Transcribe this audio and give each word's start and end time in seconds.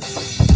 Bye. 0.00 0.47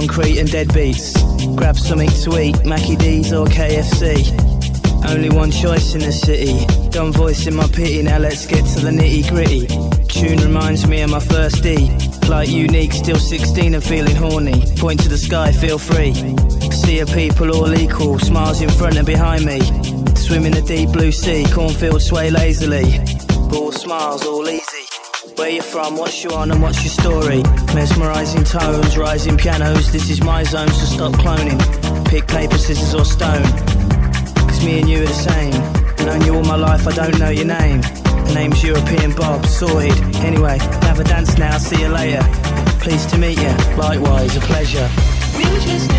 Concrete 0.00 0.38
and 0.40 0.50
dead 0.50 0.74
beats. 0.74 1.12
Grab 1.54 1.76
something 1.76 2.10
eat, 2.40 2.66
Mackie 2.66 2.96
D's 2.96 3.32
or 3.32 3.46
KFC. 3.46 4.26
Only 5.08 5.30
one 5.30 5.52
choice 5.52 5.94
in 5.94 6.00
the 6.00 6.10
city. 6.10 6.66
Dumb 6.90 7.12
voice 7.12 7.46
in 7.46 7.54
my 7.54 7.68
pity, 7.68 8.02
now 8.02 8.18
let's 8.18 8.44
get 8.44 8.64
to 8.74 8.80
the 8.80 8.90
nitty 8.90 9.28
gritty. 9.28 9.68
Tune 10.08 10.40
reminds 10.40 10.88
me 10.88 11.02
of 11.02 11.10
my 11.10 11.20
first 11.20 11.62
D. 11.62 11.96
Like 12.28 12.48
unique, 12.48 12.92
still 12.92 13.20
16 13.20 13.74
and 13.74 13.84
feeling 13.84 14.16
horny. 14.16 14.64
Point 14.78 15.00
to 15.04 15.08
the 15.08 15.16
sky, 15.16 15.52
feel 15.52 15.78
free. 15.78 16.12
See 16.72 16.98
a 16.98 17.06
people 17.06 17.54
all 17.54 17.72
equal, 17.72 18.18
smiles 18.18 18.62
in 18.62 18.70
front 18.70 18.96
and 18.96 19.06
behind 19.06 19.44
me. 19.44 19.60
Swim 20.16 20.44
in 20.44 20.54
the 20.54 20.64
deep 20.66 20.90
blue 20.90 21.12
sea, 21.12 21.46
cornfields 21.54 22.06
sway 22.06 22.30
lazily. 22.30 22.98
All 23.52 23.70
smiles, 23.70 24.26
all 24.26 24.48
easy. 24.48 24.63
Where 25.44 25.52
you 25.52 25.60
from, 25.60 25.98
what's 25.98 26.24
you 26.24 26.30
on 26.30 26.50
and 26.50 26.62
what's 26.62 26.82
your 26.82 26.90
story? 26.90 27.42
Mesmerizing 27.74 28.44
tones, 28.44 28.96
rising 28.96 29.36
pianos, 29.36 29.92
this 29.92 30.08
is 30.08 30.22
my 30.22 30.42
zone, 30.42 30.68
so 30.68 30.86
stop 30.86 31.12
cloning. 31.20 31.60
Pick 32.06 32.26
paper, 32.26 32.56
scissors 32.56 32.94
or 32.94 33.04
stone. 33.04 33.42
Cause 33.42 34.64
me 34.64 34.80
and 34.80 34.88
you 34.88 35.02
are 35.02 35.06
the 35.06 35.12
same. 35.12 36.06
Known 36.06 36.24
you 36.24 36.34
all 36.36 36.44
my 36.44 36.56
life, 36.56 36.88
I 36.88 36.92
don't 36.92 37.18
know 37.18 37.28
your 37.28 37.44
name. 37.44 37.82
The 37.82 38.32
name's 38.34 38.64
European 38.64 39.14
Bob, 39.14 39.44
sorted. 39.44 39.92
Anyway, 40.24 40.56
have 40.80 40.98
a 40.98 41.04
dance 41.04 41.36
now, 41.36 41.58
see 41.58 41.78
you 41.78 41.88
later. 41.88 42.22
Pleased 42.80 43.10
to 43.10 43.18
meet 43.18 43.36
you, 43.36 43.54
likewise, 43.76 44.34
a 44.38 44.40
pleasure. 44.40 44.88
We 45.36 45.44
were 45.44 45.60
just 45.60 45.90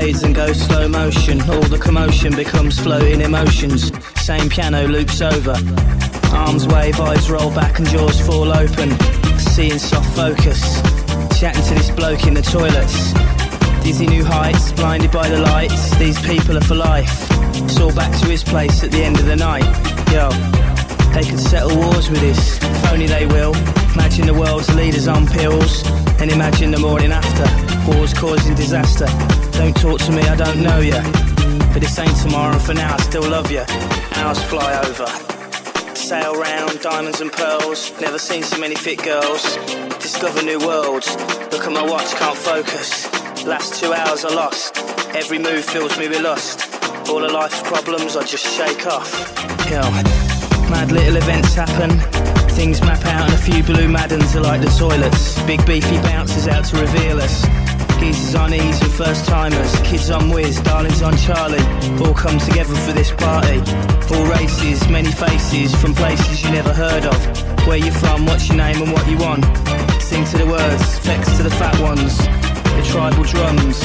fades 0.00 0.24
and 0.24 0.34
goes 0.34 0.60
slow 0.60 0.88
motion. 0.88 1.40
All 1.42 1.62
the 1.62 1.78
commotion 1.78 2.34
becomes 2.34 2.80
floating 2.80 3.20
emotions. 3.20 3.92
Same 4.20 4.48
piano 4.48 4.88
loops 4.88 5.20
over. 5.20 5.54
Arms 6.32 6.66
wave, 6.66 6.98
eyes 7.00 7.30
roll 7.30 7.54
back 7.54 7.78
and 7.78 7.86
jaws 7.88 8.20
fall 8.26 8.50
open. 8.50 8.90
Seeing 9.38 9.78
soft 9.78 10.10
focus. 10.16 10.60
Chatting 11.38 11.62
to 11.68 11.74
this 11.74 11.90
bloke 11.90 12.26
in 12.26 12.34
the 12.34 12.42
toilets. 12.42 13.12
Dizzy 13.84 14.06
new 14.06 14.24
heights, 14.24 14.72
blinded 14.72 15.12
by 15.12 15.28
the 15.28 15.38
lights. 15.38 15.96
These 15.96 16.20
people 16.26 16.56
are 16.56 16.66
for 16.70 16.74
life. 16.74 17.28
It's 17.54 17.78
all 17.78 17.94
back 17.94 18.10
to 18.20 18.26
his 18.26 18.42
place 18.42 18.82
at 18.82 18.90
the 18.90 19.02
end 19.04 19.20
of 19.20 19.26
the 19.26 19.36
night. 19.36 19.68
Yo, 20.10 20.28
they 21.14 21.28
could 21.28 21.38
settle 21.38 21.76
wars 21.76 22.10
with 22.10 22.20
this. 22.20 22.58
If 22.60 22.92
only 22.92 23.06
they 23.06 23.26
will. 23.26 23.54
Imagine 23.94 24.26
the 24.26 24.34
world's 24.34 24.74
leaders 24.74 25.06
on 25.06 25.28
pills. 25.28 25.86
And 26.20 26.32
imagine 26.32 26.72
the 26.72 26.80
morning 26.80 27.12
after. 27.12 27.46
Wars 27.88 28.12
causing 28.12 28.56
disaster. 28.56 29.06
Don't 29.56 29.76
talk 29.76 30.00
to 30.00 30.12
me, 30.12 30.22
I 30.22 30.36
don't 30.36 30.62
know 30.62 30.80
ya. 30.80 31.00
But 31.72 31.80
this 31.80 31.98
ain't 31.98 32.16
tomorrow, 32.16 32.52
and 32.52 32.62
for 32.62 32.74
now 32.74 32.94
I 32.94 32.98
still 32.98 33.28
love 33.28 33.50
ya. 33.50 33.64
Hours 34.16 34.42
fly 34.44 34.78
over. 34.84 35.06
Sail 35.94 36.34
round, 36.34 36.80
diamonds 36.80 37.20
and 37.20 37.32
pearls. 37.32 37.92
Never 38.00 38.18
seen 38.18 38.42
so 38.42 38.58
many 38.58 38.74
fit 38.74 39.02
girls. 39.02 39.56
Discover 40.00 40.42
new 40.42 40.58
worlds. 40.58 41.16
Look 41.52 41.64
at 41.64 41.72
my 41.72 41.82
watch, 41.82 42.14
can't 42.14 42.36
focus. 42.36 43.06
Last 43.46 43.80
two 43.80 43.92
hours 43.92 44.24
are 44.24 44.34
lost. 44.34 44.76
Every 45.14 45.38
move 45.38 45.64
fills 45.64 45.98
me 45.98 46.08
with 46.08 46.20
lust. 46.20 46.68
All 47.08 47.24
of 47.24 47.32
life's 47.32 47.62
problems 47.62 48.16
I 48.16 48.24
just 48.24 48.44
shake 48.44 48.86
off. 48.86 49.08
Yo, 49.70 49.80
mad 50.70 50.90
little 50.92 51.16
events 51.16 51.54
happen. 51.54 51.90
Things 52.50 52.80
map 52.82 53.04
out 53.06 53.30
and 53.30 53.34
a 53.34 53.38
few 53.38 53.62
blue 53.62 53.88
maddens 53.88 54.36
are 54.36 54.42
like 54.42 54.60
the 54.60 54.70
toilets. 54.78 55.40
Big 55.44 55.64
beefy 55.66 55.96
bounces 56.02 56.48
out 56.48 56.64
to 56.66 56.80
reveal 56.80 57.20
us. 57.20 57.63
Geezers 58.00 58.34
on 58.34 58.52
E's 58.52 58.80
and 58.82 58.92
first 58.92 59.26
timers, 59.26 59.74
kids 59.80 60.10
on 60.10 60.30
whiz, 60.30 60.60
darlings 60.60 61.02
on 61.02 61.16
Charlie. 61.16 61.64
All 62.04 62.14
come 62.14 62.38
together 62.38 62.74
for 62.74 62.92
this 62.92 63.10
party. 63.12 63.58
All 64.14 64.26
races, 64.26 64.86
many 64.88 65.10
faces 65.10 65.74
from 65.80 65.94
places 65.94 66.42
you 66.42 66.50
never 66.50 66.72
heard 66.72 67.04
of. 67.04 67.66
Where 67.66 67.78
you 67.78 67.90
from, 67.90 68.26
what's 68.26 68.48
your 68.48 68.58
name 68.58 68.82
and 68.82 68.92
what 68.92 69.08
you 69.08 69.18
want. 69.18 69.44
Sing 70.02 70.24
to 70.26 70.38
the 70.38 70.46
words, 70.46 70.98
flex 70.98 71.36
to 71.38 71.42
the 71.42 71.50
fat 71.50 71.78
ones. 71.80 72.18
The 72.18 72.82
tribal 72.90 73.24
drums, 73.24 73.78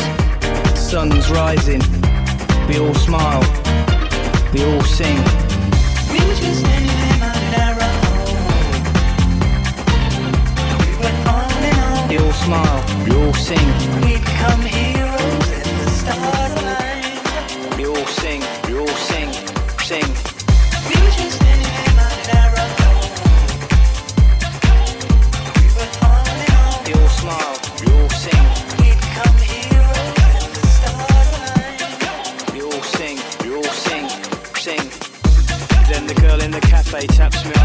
sun's 0.78 1.30
rising. 1.30 1.82
We 2.68 2.80
all 2.80 2.93
smile, 2.95 3.41
we 4.53 4.64
all 4.66 4.84
sing. 4.84 5.18
We 6.12 6.20
were 6.26 6.36
just 6.36 6.60
standing 6.60 7.09
smile, 12.50 12.84
we 13.06 13.12
all 13.14 13.34
sing. 13.34 13.68
We 14.02 14.18
become 14.18 14.62
heroes 14.62 15.47
and 15.58 15.78
the 15.82 15.89
stars 16.02 16.54
aligned. 16.60 17.78
We 17.78 17.86
all 17.86 18.08
sing, 18.22 18.41
we 18.66 18.74
all 18.80 18.95
sing, 19.10 19.30
sing. 19.89 20.10
We 20.88 20.95
were 21.02 21.14
just 21.20 21.36
standing 21.38 21.74
in 21.86 21.93
my 22.00 22.10
home. 22.82 23.12
We 25.62 25.68
on 26.10 26.26
and 26.34 26.54
on. 26.62 26.78
We 26.86 26.91
all 27.00 27.12
smile, 27.22 27.56
we 27.80 27.86
all 27.95 28.10
sing. 28.26 28.45
We 28.82 28.88
become 28.97 29.38
heroes 29.54 30.18
and 30.41 30.52
the 30.58 30.66
stars 30.78 31.30
aligned. 31.38 31.82
We 32.54 32.60
all 32.68 32.84
sing, 32.97 33.18
we 33.43 33.50
all 33.58 33.74
sing, 33.86 34.06
sing. 34.66 34.86
Then 35.89 36.04
the 36.08 36.18
girl 36.24 36.39
in 36.41 36.50
the 36.50 36.62
cafe 36.62 37.06
taps 37.06 37.45
me 37.45 37.59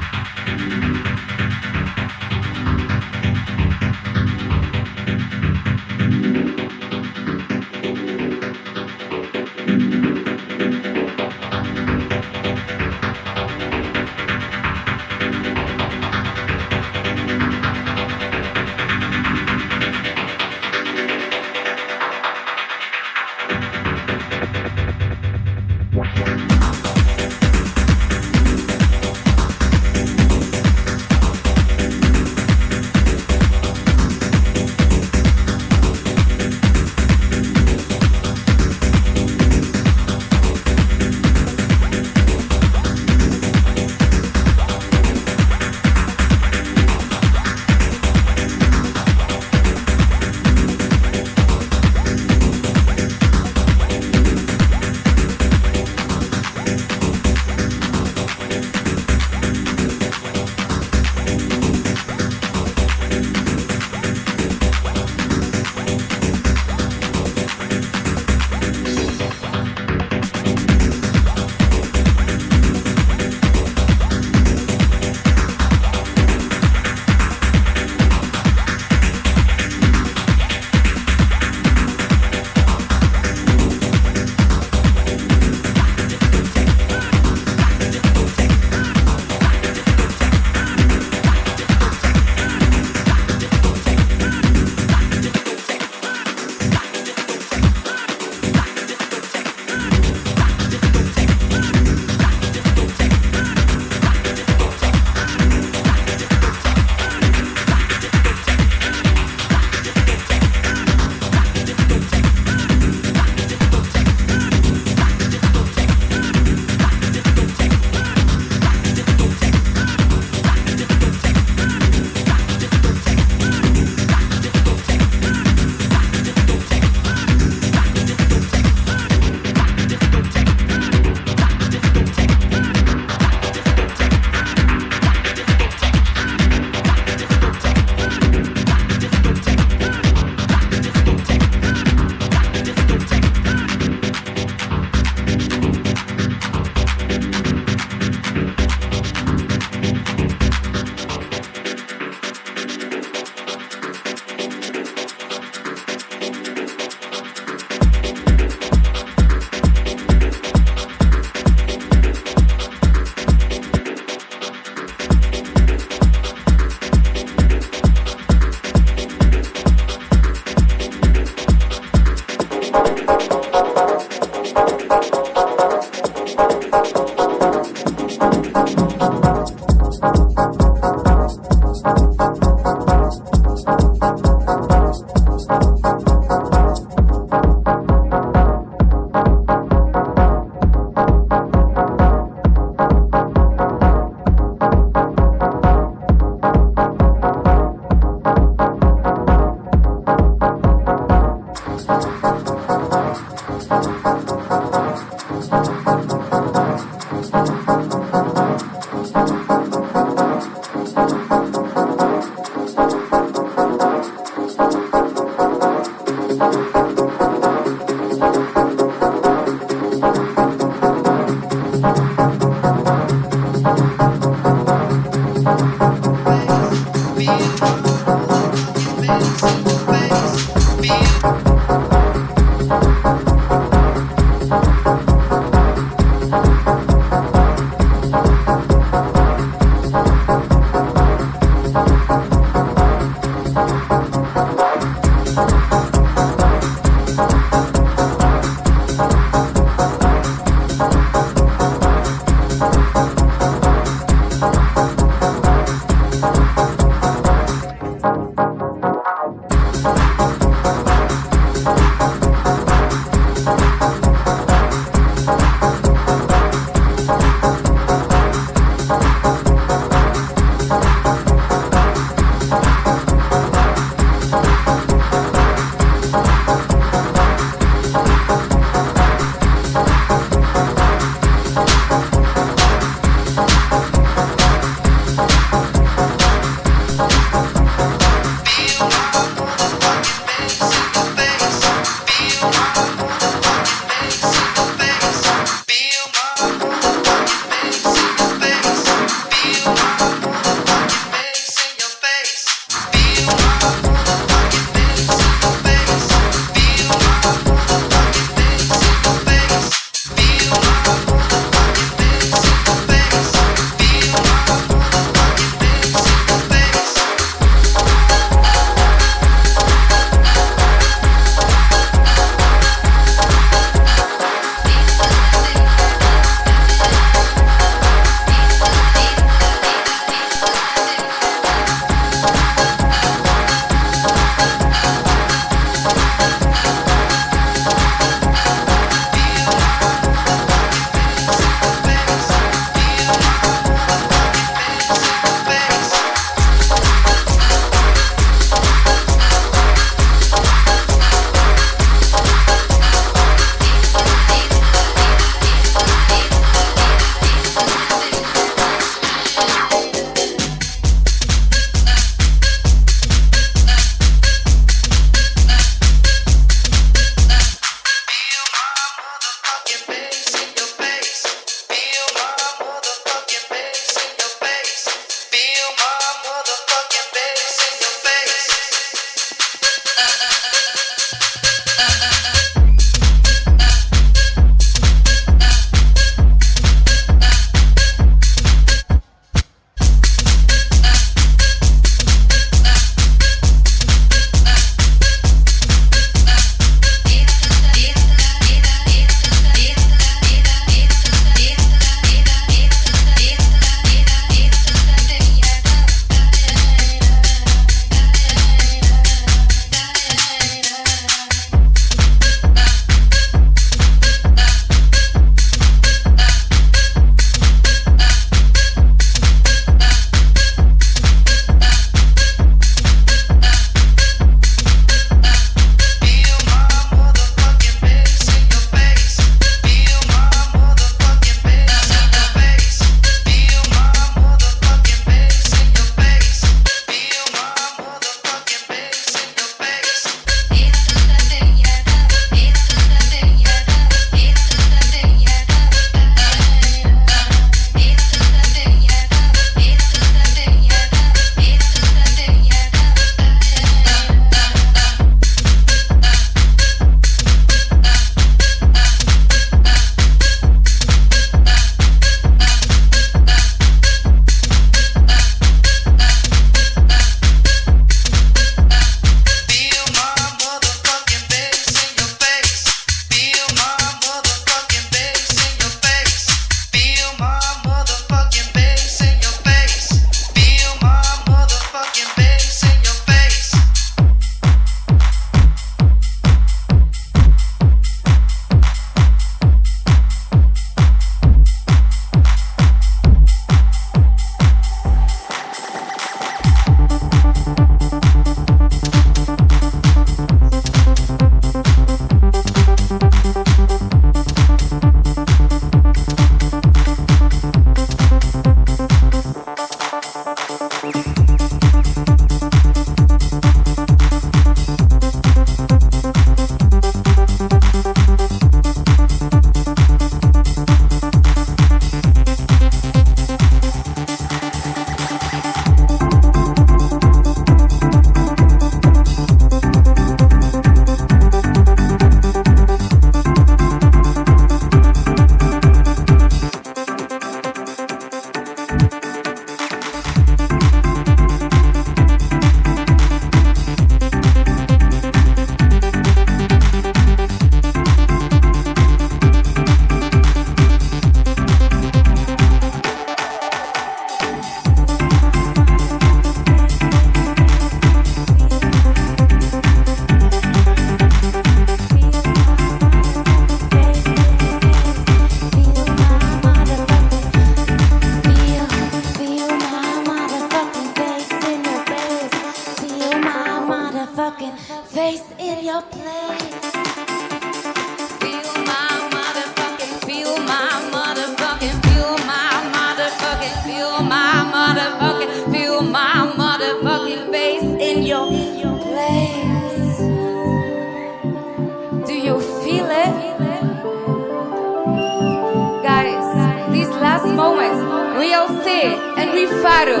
we 598.18 598.32
all 598.34 598.48
see, 598.64 598.84
and 599.18 599.32
we 599.32 599.46
follow. 599.62 600.00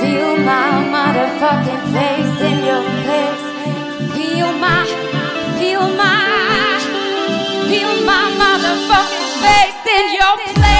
Feel 0.00 0.36
my 0.38 0.70
motherfucking 0.94 1.84
face 1.92 2.40
in 2.48 2.58
your 2.64 2.84
face. 3.06 3.46
Feel 4.14 4.52
my, 4.64 4.84
feel 5.58 5.86
my, 6.02 6.80
feel 7.68 7.92
my 8.06 8.24
motherfucking 8.42 9.28
face 9.44 9.86
in 9.98 10.14
your 10.14 10.54
place. 10.54 10.77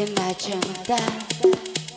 in 0.00 0.14
my 0.14 0.32
jungle. 0.32 1.89